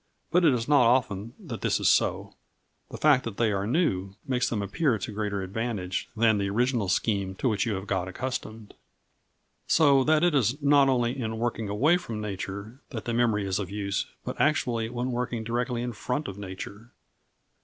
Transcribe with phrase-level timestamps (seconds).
[0.31, 2.33] But it is not often that this is so;
[2.89, 6.89] the fact that they are new makes them appear to greater advantage than the original
[6.89, 8.73] scheme to which you have got accustomed.
[9.67, 13.59] So that it is not only in working away from nature that the memory is
[13.59, 16.89] of use, but actually when working directly in front of nature.